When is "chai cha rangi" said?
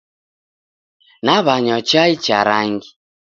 1.89-2.89